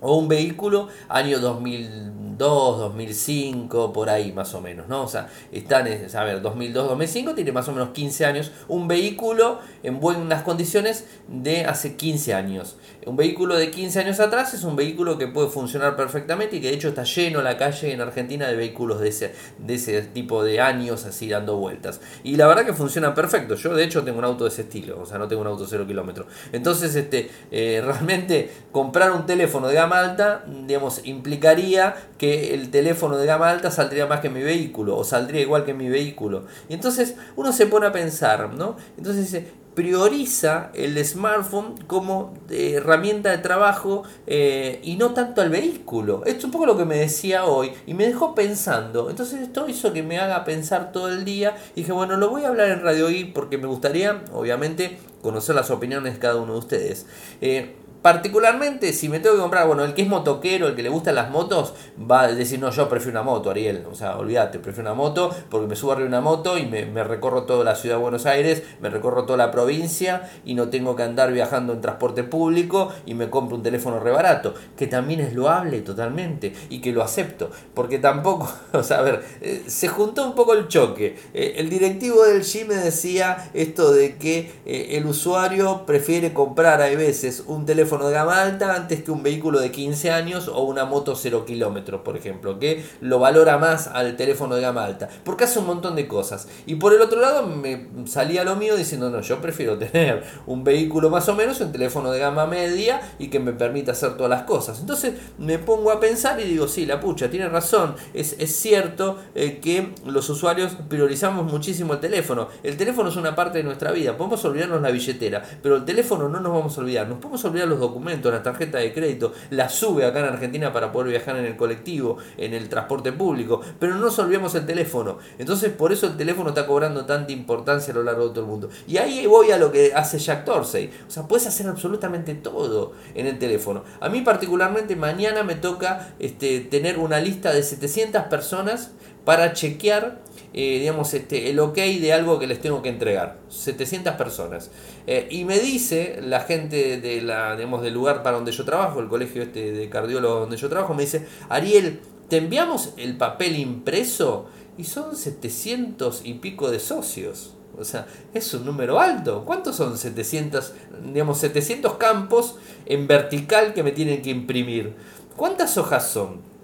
[0.00, 5.04] o un vehículo año 2002, 2005, por ahí más o menos, ¿no?
[5.04, 9.60] O sea, están, a ver, 2002, 2005 tiene más o menos 15 años, un vehículo
[9.84, 12.76] en buenas condiciones de hace 15 años.
[13.06, 16.66] Un vehículo de 15 años atrás es un vehículo que puede funcionar perfectamente y que
[16.66, 20.42] de hecho está lleno la calle en Argentina de vehículos de ese, de ese tipo
[20.42, 22.00] de años así dando vueltas.
[22.24, 23.54] Y la verdad que funcionan perfecto.
[23.54, 25.64] Yo de hecho tengo un auto de ese estilo, o sea, no tengo un auto
[25.68, 26.26] 0 kilómetros.
[26.50, 33.18] Entonces, este, eh, realmente comprar un teléfono de gama alta, digamos, implicaría que el teléfono
[33.18, 36.46] de gama alta saldría más que mi vehículo o saldría igual que mi vehículo.
[36.68, 38.76] Y entonces uno se pone a pensar, ¿no?
[38.98, 45.50] Entonces dice, prioriza el smartphone como eh, herramienta de trabajo eh, y no tanto al
[45.50, 46.22] vehículo.
[46.24, 49.10] Esto es un poco lo que me decía hoy y me dejó pensando.
[49.10, 52.44] Entonces esto hizo que me haga pensar todo el día y dije, bueno, lo voy
[52.44, 56.54] a hablar en Radio I porque me gustaría, obviamente, conocer las opiniones de cada uno
[56.54, 57.04] de ustedes.
[57.42, 60.88] Eh, Particularmente, si me tengo que comprar, bueno, el que es motoquero, el que le
[60.88, 63.84] gustan las motos, va a decir, no, yo prefiero una moto, Ariel.
[63.90, 67.44] O sea, olvídate, prefiero una moto porque me subo arriba una moto y me, recorro
[67.44, 71.02] toda la ciudad de Buenos Aires, me recorro toda la provincia y no tengo que
[71.02, 75.80] andar viajando en transporte público y me compro un teléfono rebarato, que también es loable
[75.80, 77.50] totalmente y que lo acepto.
[77.74, 81.16] Porque tampoco, o sea, a ver, eh, se juntó un poco el choque.
[81.34, 86.82] Eh, el directivo del G me decía esto de que eh, el usuario prefiere comprar
[86.82, 90.62] a veces un teléfono de gama alta antes que un vehículo de 15 años o
[90.62, 95.08] una moto 0 kilómetros, por ejemplo, que lo valora más al teléfono de gama alta,
[95.24, 96.48] porque hace un montón de cosas.
[96.66, 100.64] Y por el otro lado me salía lo mío diciendo, no, yo prefiero tener un
[100.64, 104.30] vehículo más o menos, un teléfono de gama media y que me permita hacer todas
[104.30, 104.80] las cosas.
[104.80, 109.18] Entonces me pongo a pensar y digo, sí, la pucha, tiene razón, es, es cierto
[109.34, 112.48] eh, que los usuarios priorizamos muchísimo el teléfono.
[112.62, 116.28] El teléfono es una parte de nuestra vida, podemos olvidarnos la billetera, pero el teléfono
[116.28, 119.68] no nos vamos a olvidar, nos podemos olvidar los documentos, la tarjeta de crédito, la
[119.68, 123.94] sube acá en Argentina para poder viajar en el colectivo, en el transporte público, pero
[123.94, 125.18] no nos el teléfono.
[125.38, 128.50] Entonces por eso el teléfono está cobrando tanta importancia a lo largo de todo el
[128.50, 128.68] mundo.
[128.86, 130.90] Y ahí voy a lo que hace Jack Dorsey.
[131.06, 133.84] O sea, puedes hacer absolutamente todo en el teléfono.
[134.00, 138.92] A mí particularmente mañana me toca este, tener una lista de 700 personas
[139.24, 140.20] para chequear
[140.58, 143.36] eh, digamos, este, el ok de algo que les tengo que entregar.
[143.50, 144.70] 700 personas.
[145.06, 149.00] Eh, y me dice la gente de la, digamos, del lugar para donde yo trabajo,
[149.00, 153.56] el colegio este de cardiólogos donde yo trabajo, me dice, Ariel, ¿te enviamos el papel
[153.56, 154.46] impreso?
[154.78, 157.52] Y son 700 y pico de socios.
[157.78, 159.44] O sea, es un número alto.
[159.44, 160.72] ¿Cuántos son 700,
[161.12, 164.94] digamos, 700 campos en vertical que me tienen que imprimir?
[165.36, 166.55] ¿Cuántas hojas son?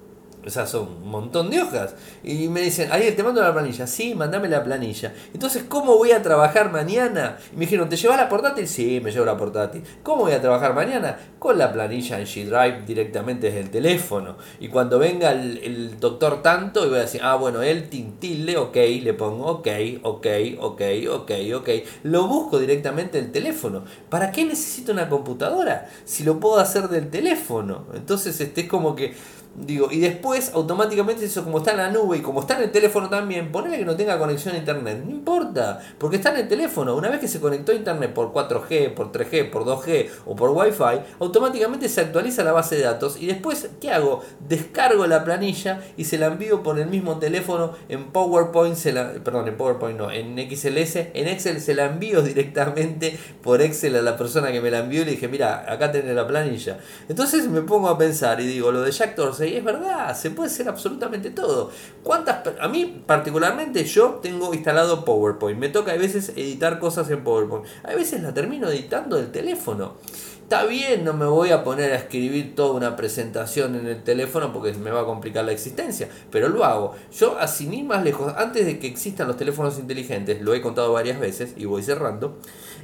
[0.44, 1.94] O sea, son un montón de hojas.
[2.24, 3.87] Y me dicen, Ariel, te mando la planilla.
[3.87, 5.14] Sí, mandame la planilla.
[5.33, 7.38] Entonces, ¿cómo voy a trabajar mañana?
[7.52, 8.66] Y me dijeron, ¿te llevas la portátil?
[8.66, 9.83] Sí, me llevo la portátil.
[10.02, 11.16] ¿Cómo voy a trabajar mañana?
[11.38, 14.37] Con la planilla en G-Drive directamente desde el teléfono.
[14.59, 18.76] Y cuando venga el, doctor tanto, y voy a decir, ah, bueno, él tintile, ok,
[19.02, 19.68] le pongo ok,
[20.02, 20.26] ok,
[20.59, 21.68] ok, ok, ok.
[22.05, 23.85] Lo busco directamente del teléfono.
[24.09, 25.88] ¿Para qué necesito una computadora?
[26.05, 27.87] Si lo puedo hacer del teléfono.
[27.94, 29.14] Entonces, este es como que
[29.55, 32.73] Digo, y después automáticamente eso como está en la nube y como está en el
[32.73, 36.49] teléfono también, ponele que no tenga conexión a internet, no importa, porque está en el
[36.49, 36.97] teléfono.
[36.97, 40.51] Una vez que se conectó a internet por 4G, por 3G, por 2G o por
[40.51, 44.23] Wi-Fi, automáticamente se actualiza la base de datos y después, ¿qué hago?
[44.49, 49.12] Descargo la planilla y se la envío por el mismo teléfono en PowerPoint, se la,
[49.23, 54.03] perdón, en PowerPoint no, en XLS, en Excel se la envío directamente por Excel a
[54.03, 56.79] la persona que me la envió y le dije, mira, acá tenés la planilla.
[57.11, 59.15] Entonces me pongo a pensar y digo, lo de Jack
[59.48, 61.70] y es verdad, se puede hacer absolutamente todo.
[62.02, 67.24] ¿Cuántas, a mí particularmente yo tengo instalado PowerPoint, me toca a veces editar cosas en
[67.24, 69.94] PowerPoint, a veces la termino editando del teléfono.
[70.42, 74.52] Está bien, no me voy a poner a escribir toda una presentación en el teléfono
[74.52, 76.94] porque me va a complicar la existencia, pero lo hago.
[77.11, 80.92] Yo, así ni más lejos, antes de que existan los teléfonos inteligentes, lo he contado
[80.92, 82.37] varias veces y voy cerrando,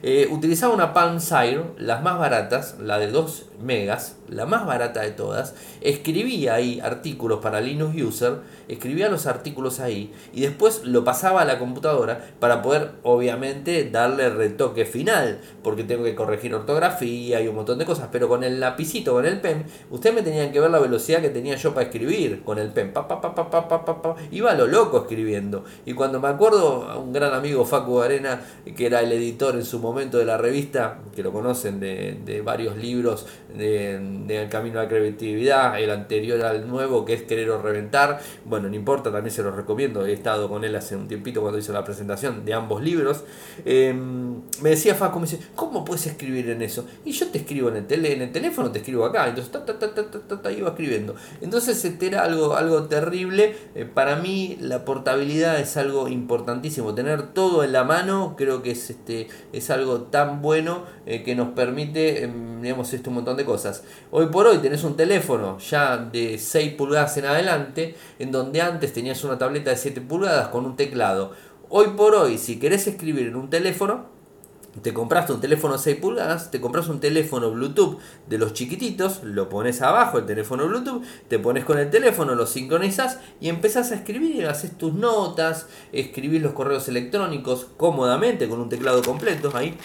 [0.02, 5.00] eh, utilizaba una Palm Sire, las más baratas, la de 2 megas, la más barata
[5.00, 5.54] de todas.
[5.80, 8.34] Escribía ahí artículos para Linux User,
[8.68, 14.30] escribía los artículos ahí y después lo pasaba a la computadora para poder, obviamente, darle
[14.30, 18.08] retoque final, porque tengo que corregir ortografía y un montón de cosas.
[18.12, 21.30] Pero con el lapicito, con el pen, ustedes me tenían que ver la velocidad que
[21.30, 22.92] tenía yo para escribir con el pen.
[22.92, 25.64] Pa, pa, pa, pa, pa, pa, pa, Iba a lo loco escribiendo.
[25.84, 28.40] Y cuando me acuerdo, a un gran amigo Facu Arena,
[28.76, 32.76] que era el editor en su momento de la revista, que lo conocen de, varios
[32.76, 33.96] libros de,
[34.28, 38.20] El Camino a la Creatividad, el anterior al nuevo, que es Querer o Reventar.
[38.44, 40.06] Bueno, no importa, también se los recomiendo.
[40.06, 43.24] He estado con él hace un tiempito cuando hizo la presentación de ambos libros.
[43.64, 46.86] Em, me decía Facu, me dice, ¿cómo puedes escribir en eso?
[47.04, 49.28] Y yo te escribo en el, tele, en el teléfono, te escribo acá.
[49.28, 51.14] Entonces, ta, iba escribiendo.
[51.40, 53.56] Entonces, este era algo, algo terrible.
[53.74, 56.94] Eh, para mí, la portabilidad es algo importantísimo.
[56.94, 59.77] Tener todo en la mano, creo que es, este, es algo
[60.10, 63.84] tan bueno eh, que nos permite, em, digamos, esto un montón de cosas.
[64.10, 68.92] Hoy por hoy tenés un teléfono ya de 6 pulgadas en adelante, en donde antes
[68.92, 71.32] tenías una tableta de 7 pulgadas con un teclado.
[71.68, 74.17] Hoy por hoy, si querés escribir en un teléfono,
[74.82, 79.48] te compraste un teléfono 6 pulgadas, te compras un teléfono Bluetooth de los chiquititos, lo
[79.48, 83.96] pones abajo el teléfono Bluetooth, te pones con el teléfono, lo sincronizas y empezás a
[83.96, 89.76] escribir y haces tus notas, escribís los correos electrónicos cómodamente con un teclado completo ahí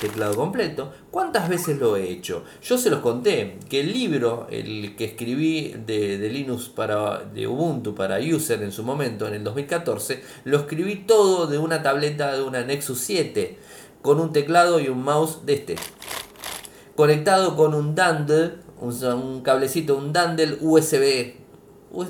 [0.00, 0.92] teclado completo.
[1.10, 2.44] ¿Cuántas veces lo he hecho?
[2.62, 7.46] Yo se los conté que el libro, el que escribí de, de Linux para de
[7.46, 12.34] Ubuntu para User en su momento, en el 2014, lo escribí todo de una tableta
[12.34, 13.58] de una Nexus 7
[14.08, 15.76] con un teclado y un mouse de este.
[16.96, 21.34] Conectado con un dandle, un, cablecito, un dandle USB,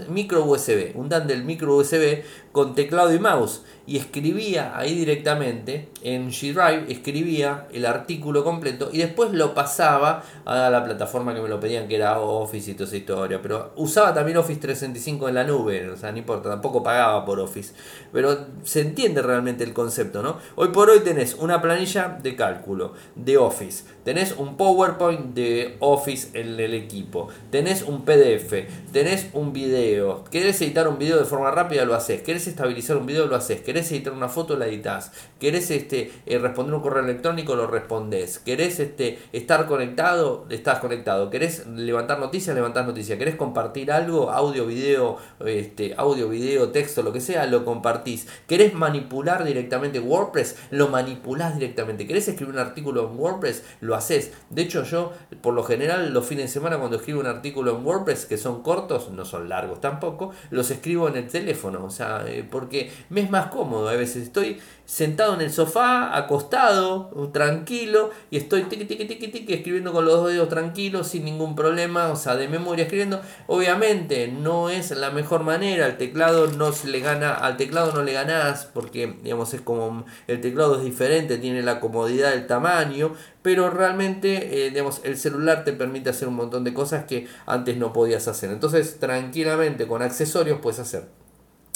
[0.08, 6.28] micro USB, un dandle micro USB con teclado y mouse y escribía ahí directamente en
[6.28, 11.58] G-Drive, escribía el artículo completo y después lo pasaba a la plataforma que me lo
[11.58, 13.40] pedían, que era Office y toda esa historia.
[13.40, 17.40] Pero usaba también Office 365 en la nube, o sea, no importa, tampoco pagaba por
[17.40, 17.72] Office.
[18.12, 20.36] Pero se entiende realmente el concepto, ¿no?
[20.56, 26.38] Hoy por hoy tenés una planilla de cálculo de Office, tenés un PowerPoint de Office
[26.38, 28.52] en el equipo, tenés un PDF,
[28.92, 33.06] tenés un video, querés editar un video de forma rápida, lo haces, querés estabilizar un
[33.06, 35.12] video, lo haces, querés editar una foto, la editas.
[35.38, 38.38] Querés este, eh, responder un correo electrónico, lo respondes.
[38.38, 41.30] Querés este, estar conectado, estás conectado.
[41.30, 43.18] Querés levantar noticias, levantás noticias.
[43.18, 48.26] Querés compartir algo, audio, video, este, audio, video, texto, lo que sea, lo compartís.
[48.46, 52.06] Querés manipular directamente WordPress, lo manipulás directamente.
[52.06, 54.32] Querés escribir un artículo en WordPress, lo haces.
[54.50, 57.86] De hecho, yo, por lo general, los fines de semana, cuando escribo un artículo en
[57.86, 61.84] WordPress, que son cortos, no son largos tampoco, los escribo en el teléfono.
[61.84, 66.16] O sea, eh, porque me es más cómodo a veces estoy sentado en el sofá,
[66.16, 71.26] acostado, tranquilo, y estoy tiqui, tiqui, tiqui, tiqui, escribiendo con los dos dedos tranquilos, sin
[71.26, 73.20] ningún problema, o sea, de memoria escribiendo.
[73.48, 78.02] Obviamente no es la mejor manera, el teclado no se le gana, al teclado no
[78.02, 83.12] le ganás, porque digamos es como el teclado es diferente, tiene la comodidad del tamaño,
[83.42, 87.76] pero realmente eh, digamos, el celular te permite hacer un montón de cosas que antes
[87.76, 88.50] no podías hacer.
[88.50, 91.27] Entonces, tranquilamente con accesorios puedes hacer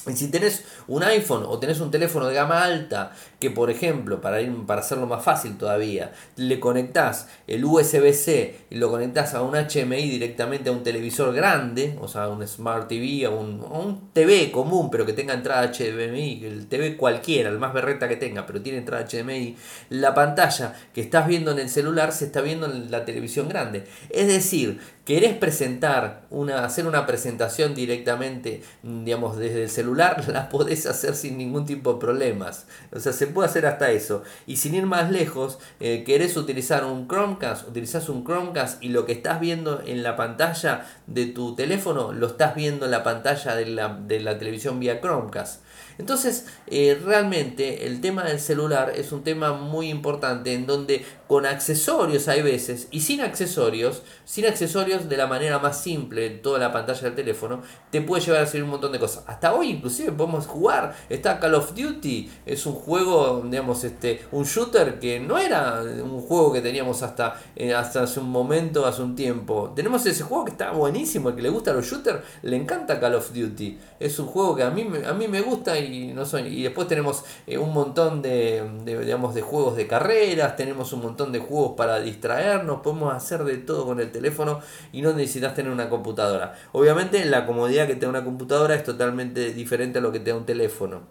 [0.06, 4.20] y si tenés un iPhone o tenés un teléfono de gama alta, que por ejemplo,
[4.20, 9.42] para, ir, para hacerlo más fácil todavía, le conectás el USB-C y lo conectás a
[9.42, 14.10] un HMI directamente a un televisor grande, o sea, un Smart TV, a un, un
[14.12, 18.44] TV común, pero que tenga entrada HDMI, el TV cualquiera, el más berreta que tenga,
[18.44, 19.56] pero tiene entrada HDMI,
[19.90, 23.84] la pantalla que estás viendo en el celular se está viendo en la televisión grande.
[24.10, 30.86] Es decir, querés presentar, una, hacer una presentación directamente, digamos, desde el celular, la podés
[30.86, 32.66] hacer sin ningún tipo de problemas.
[32.92, 34.22] O sea, se puede hacer hasta eso.
[34.46, 39.04] Y sin ir más lejos, eh, querés utilizar un Chromecast, utilizás un Chromecast y lo
[39.04, 43.56] que estás viendo en la pantalla de tu teléfono, lo estás viendo en la pantalla
[43.56, 45.62] de la, de la televisión vía Chromecast.
[45.98, 51.46] Entonces, eh, realmente el tema del celular es un tema muy importante en donde con
[51.46, 56.58] accesorios hay veces y sin accesorios, sin accesorios de la manera más simple en toda
[56.58, 59.24] la pantalla del teléfono, te puede llevar a hacer un montón de cosas.
[59.26, 64.44] Hasta hoy inclusive podemos jugar, está Call of Duty, es un juego, digamos, este, un
[64.44, 69.00] shooter que no era un juego que teníamos hasta, eh, hasta hace un momento, hace
[69.00, 69.72] un tiempo.
[69.74, 73.14] Tenemos ese juego que está buenísimo, el que le gusta los shooters, le encanta Call
[73.14, 73.78] of Duty.
[73.98, 76.88] Es un juego que a mí, a mí me gusta y no soy, y después
[76.88, 81.38] tenemos eh, un montón de, de, digamos, de juegos de carreras, tenemos un montón de
[81.38, 84.60] juegos para distraernos, podemos hacer de todo con el teléfono
[84.92, 86.54] y no necesitas tener una computadora.
[86.72, 90.46] Obviamente la comodidad que te una computadora es totalmente diferente a lo que te un
[90.46, 91.02] teléfono.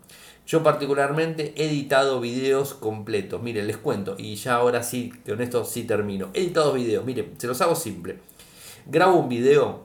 [0.46, 3.42] Yo particularmente he editado videos completos.
[3.42, 4.16] Miren, les cuento.
[4.18, 6.30] Y ya ahora sí, con esto sí termino.
[6.34, 7.06] He editado videos.
[7.06, 8.18] Miren, se los hago simple.
[8.86, 9.84] Grabo un video.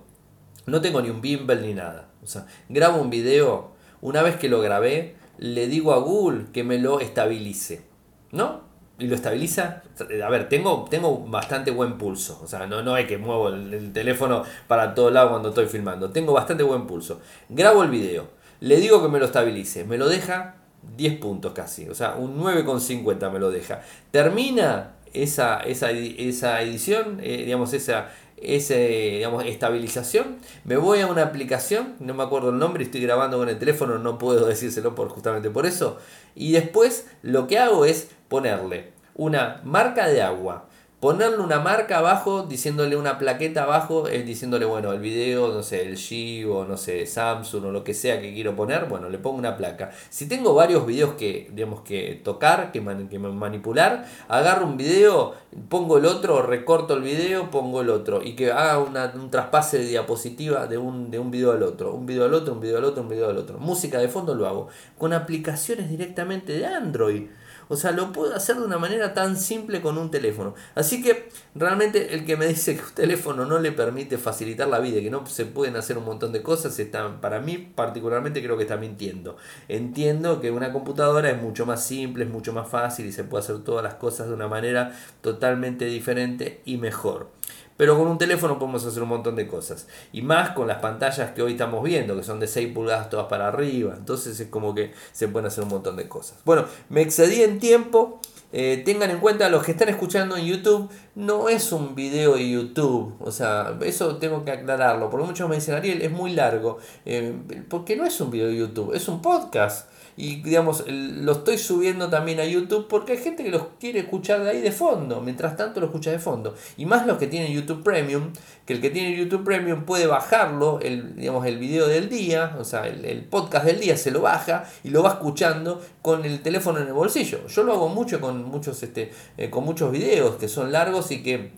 [0.67, 2.09] No tengo ni un bimbel ni nada.
[2.23, 3.73] O sea, grabo un video.
[4.01, 7.85] Una vez que lo grabé, le digo a Google que me lo estabilice.
[8.33, 8.63] ¿No?
[8.99, 9.83] Y lo estabiliza.
[10.25, 12.41] A ver, tengo, tengo bastante buen pulso.
[12.43, 16.11] O sea, no, no es que muevo el, teléfono para todo lado cuando estoy filmando.
[16.11, 17.21] Tengo bastante buen pulso.
[17.49, 18.29] Grabo el video.
[18.61, 19.85] Le digo que me lo estabilice.
[19.85, 20.57] Me lo deja
[20.97, 21.89] 10 puntos casi.
[21.89, 23.83] O sea, un 9,50 me lo deja.
[24.11, 28.77] Termina esa, esa, esa edición, eh, digamos, esa, ese,
[29.15, 33.49] digamos, estabilización, me voy a una aplicación, no me acuerdo el nombre, estoy grabando con
[33.49, 35.99] el teléfono, no puedo decírselo por, justamente por eso,
[36.35, 40.69] y después lo que hago es ponerle una marca de agua,
[41.01, 45.83] ponerle una marca abajo, diciéndole una plaqueta abajo, es diciéndole, bueno, el video, no sé,
[45.83, 49.19] el G o no sé, Samsung o lo que sea que quiero poner, bueno, le
[49.19, 49.91] pongo una placa.
[50.09, 55.35] Si tengo varios videos que, digamos, que tocar, que, que manipular, agarro un video,
[55.69, 59.87] pongo el otro, recorto el video, pongo el otro y que haga un traspase de
[59.87, 62.85] diapositiva de un, de un video al otro, un video al otro, un video al
[62.85, 63.59] otro, un video al otro.
[63.59, 67.27] Música de fondo lo hago con aplicaciones directamente de Android.
[67.69, 70.55] O sea, lo puedo hacer de una manera tan simple con un teléfono.
[70.75, 74.79] Así que realmente el que me dice que un teléfono no le permite facilitar la
[74.79, 78.57] vida, que no se pueden hacer un montón de cosas, está, para mí particularmente creo
[78.57, 79.37] que está mintiendo.
[79.69, 83.45] Entiendo que una computadora es mucho más simple, es mucho más fácil y se puede
[83.45, 87.36] hacer todas las cosas de una manera totalmente diferente y mejor.
[87.77, 89.87] Pero con un teléfono podemos hacer un montón de cosas.
[90.13, 93.27] Y más con las pantallas que hoy estamos viendo, que son de 6 pulgadas todas
[93.27, 93.95] para arriba.
[93.97, 96.39] Entonces es como que se pueden hacer un montón de cosas.
[96.45, 98.21] Bueno, me excedí en tiempo.
[98.53, 102.49] Eh, tengan en cuenta los que están escuchando en YouTube, no es un video de
[102.49, 106.79] YouTube, o sea, eso tengo que aclararlo, porque muchos me dicen, Ariel, es muy largo,
[107.05, 107.37] eh,
[107.69, 109.91] porque no es un video de YouTube, es un podcast.
[110.17, 114.43] Y digamos, lo estoy subiendo también a YouTube porque hay gente que los quiere escuchar
[114.43, 115.21] de ahí de fondo.
[115.21, 116.55] Mientras tanto lo escucha de fondo.
[116.79, 118.33] Y más los que tienen YouTube Premium,
[118.65, 122.65] que el que tiene YouTube Premium puede bajarlo, el, digamos, el video del día, o
[122.65, 126.79] sea, el, podcast del día se lo baja y lo va escuchando con el teléfono
[126.79, 127.47] en el bolsillo.
[127.49, 131.23] Yo lo hago mucho con muchos, este, eh, con muchos videos que son largos y
[131.23, 131.51] que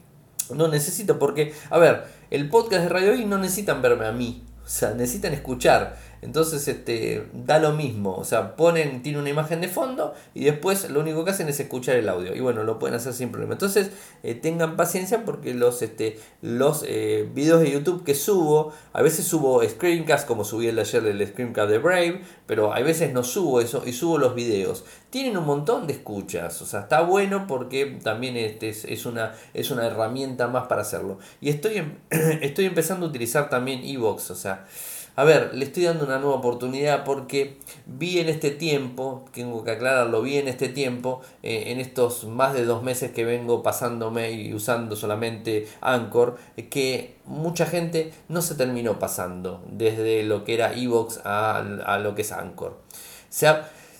[0.54, 4.44] no necesito porque, a ver, el podcast de Radio I no necesitan verme a mí.
[4.64, 5.96] O sea, necesitan escuchar.
[6.20, 10.90] Entonces este, da lo mismo, o sea, ponen, tiene una imagen de fondo y después
[10.90, 12.34] lo único que hacen es escuchar el audio.
[12.34, 13.52] Y bueno, lo pueden hacer sin problema.
[13.54, 13.90] Entonces
[14.22, 19.26] eh, tengan paciencia porque los, este, los eh, videos de YouTube que subo, a veces
[19.26, 23.60] subo screencast como subí el ayer del screencast de Brave, pero a veces no subo
[23.60, 24.84] eso y subo los videos.
[25.10, 29.70] Tienen un montón de escuchas, o sea, está bueno porque también este, es, una, es
[29.70, 31.18] una herramienta más para hacerlo.
[31.40, 31.94] Y estoy, em,
[32.42, 34.66] estoy empezando a utilizar también Evox, o sea
[35.18, 37.56] a ver, le estoy dando una nueva oportunidad porque
[37.86, 42.54] vi en este tiempo, tengo que aclararlo, vi en este tiempo, eh, en estos más
[42.54, 46.38] de dos meses que vengo pasándome y usando solamente Anchor,
[46.70, 52.22] que mucha gente no se terminó pasando desde lo que era Evox a, lo que
[52.22, 52.78] es Anchor.
[53.28, 53.52] Se,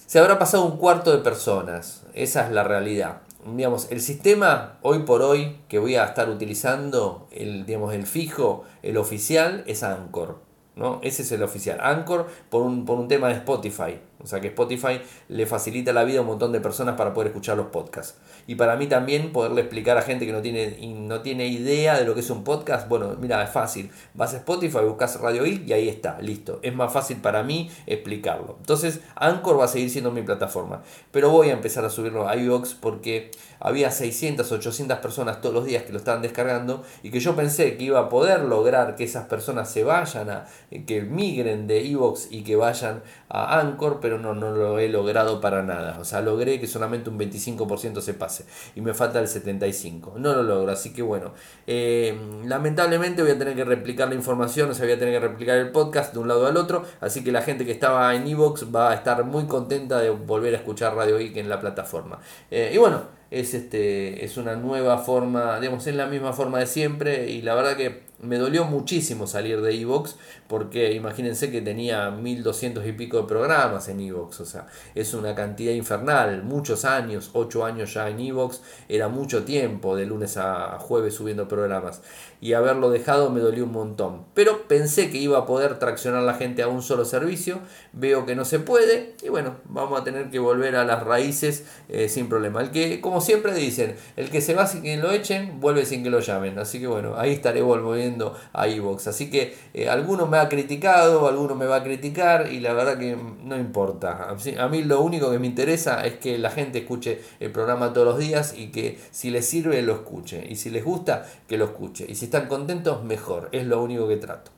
[0.07, 5.01] se habrá pasado un cuarto de personas, esa es la realidad digamos, el sistema hoy
[5.01, 10.48] por hoy que voy a estar utilizando, el, digamos, el fijo, el oficial, es Anchor.
[10.79, 11.01] ¿No?
[11.03, 11.79] Ese es el oficial.
[11.81, 13.99] Anchor por un, por un tema de Spotify.
[14.23, 17.29] O sea que Spotify le facilita la vida a un montón de personas para poder
[17.29, 18.19] escuchar los podcasts.
[18.49, 22.07] Y para mí también poderle explicar a gente que no tiene, no tiene idea de
[22.07, 22.89] lo que es un podcast.
[22.89, 23.91] Bueno, mira, es fácil.
[24.15, 26.59] Vas a Spotify, buscas Radio I y ahí está, listo.
[26.63, 28.57] Es más fácil para mí explicarlo.
[28.59, 30.83] Entonces, Anchor va a seguir siendo mi plataforma.
[31.13, 33.31] Pero voy a empezar a subirlo a iVoox porque
[33.61, 37.77] había 600, 800 personas todos los días que lo estaban descargando y que yo pensé
[37.77, 40.47] que iba a poder lograr que esas personas se vayan a,
[40.87, 45.41] que migren de iVoox y que vayan a Anchor, pero no, no lo he logrado
[45.41, 45.99] para nada.
[46.01, 50.15] O sea, logré que solamente un 25% se pase y me falta el 75%.
[50.17, 51.33] No lo logro, así que bueno,
[51.67, 55.29] eh, lamentablemente voy a tener que replicar la información, o sea, voy a tener que
[55.29, 58.27] replicar el podcast de un lado al otro, así que la gente que estaba en
[58.27, 62.19] iVoox va a estar muy contenta de volver a escuchar Radio Geek en la plataforma.
[62.51, 66.67] Eh, y bueno, es, este, es una nueva forma, digamos, es la misma forma de
[66.67, 70.17] siempre y la verdad que me dolió muchísimo salir de Evox
[70.49, 75.35] porque imagínense que tenía 1200 y pico de programas en Evox, o sea, es una
[75.35, 80.79] cantidad infernal, muchos años, 8 años ya en Evox, era mucho tiempo de lunes a
[80.79, 82.03] jueves subiendo programas.
[82.41, 86.35] Y haberlo dejado me dolió un montón, pero pensé que iba a poder traccionar la
[86.35, 87.61] gente a un solo servicio,
[87.93, 91.65] veo que no se puede y bueno, vamos a tener que volver a las raíces
[91.89, 92.61] eh, sin problema.
[92.63, 96.03] El que, como siempre dicen, el que se va sin que lo echen, vuelve sin
[96.05, 98.08] que lo llamen, así que bueno, ahí estaré volviendo
[98.53, 99.07] a iVoox.
[99.09, 102.99] Así que eh, alguno me ha criticado, alguno me va a criticar y la verdad
[102.99, 104.29] que no importa.
[104.59, 108.07] A mí lo único que me interesa es que la gente escuche el programa todos
[108.07, 110.45] los días y que si les sirve lo escuche.
[110.49, 112.07] Y si les gusta, que lo escuche.
[112.09, 113.49] Y si están contentos, mejor.
[113.53, 114.51] Es lo único que trato.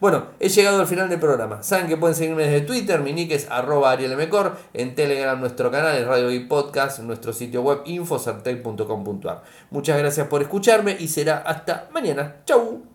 [0.00, 1.64] Bueno, he llegado al final del programa.
[1.64, 5.96] Saben que pueden seguirme desde Twitter, mi nick es arroba arielmcor, en Telegram nuestro canal
[5.96, 9.42] es Radio y Podcast, nuestro sitio web infocertec.com.ar.
[9.70, 12.36] Muchas gracias por escucharme y será hasta mañana.
[12.44, 12.84] Chau.